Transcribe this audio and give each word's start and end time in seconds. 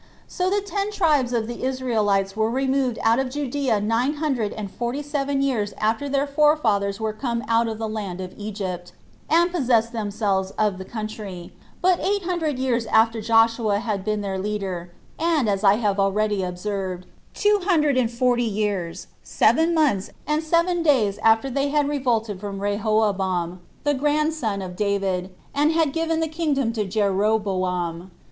So 0.27 0.49
the 0.49 0.61
ten 0.61 0.91
tribes 0.91 1.31
of 1.31 1.45
the 1.45 1.63
Israelites 1.63 2.35
were 2.35 2.49
removed 2.49 2.97
out 3.03 3.19
of 3.19 3.29
Judea 3.29 3.79
nine 3.79 4.15
hundred 4.15 4.51
and 4.51 4.71
forty 4.71 5.03
seven 5.03 5.43
years 5.43 5.75
after 5.77 6.09
their 6.09 6.25
forefathers 6.25 6.99
were 6.99 7.13
come 7.13 7.43
out 7.47 7.67
of 7.67 7.77
the 7.77 7.87
land 7.87 8.19
of 8.19 8.33
Egypt, 8.35 8.93
and 9.29 9.51
possessed 9.51 9.91
themselves 9.93 10.53
of 10.57 10.79
the 10.79 10.85
country, 10.85 11.53
but 11.83 11.99
eight 11.99 12.23
hundred 12.23 12.57
years 12.57 12.87
after 12.87 13.21
Joshua 13.21 13.77
had 13.77 14.03
been 14.03 14.21
their 14.21 14.39
leader, 14.39 14.91
and, 15.19 15.47
as 15.47 15.63
I 15.63 15.75
have 15.75 15.99
already 15.99 16.41
observed, 16.43 17.05
two 17.35 17.59
hundred 17.63 17.95
and 17.95 18.09
forty 18.09 18.41
years, 18.43 19.05
seven 19.21 19.71
months, 19.71 20.09
and 20.25 20.41
seven 20.41 20.81
days 20.81 21.19
after 21.21 21.47
they 21.47 21.69
had 21.69 21.87
revolted 21.87 22.39
from 22.39 22.57
Rehoboam, 22.59 23.61
the 23.83 23.93
grandson 23.93 24.63
of 24.63 24.75
David, 24.75 25.29
and 25.53 25.71
had 25.73 25.93
given 25.93 26.21
the 26.21 26.27
kingdom 26.27 26.73
to 26.73 26.85
Jeroboam. 26.85 28.09